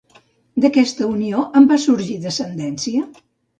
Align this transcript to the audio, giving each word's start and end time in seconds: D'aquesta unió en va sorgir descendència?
D'aquesta 0.63 1.09
unió 1.17 1.45
en 1.61 1.69
va 1.73 1.79
sorgir 1.85 2.19
descendència? 2.27 3.07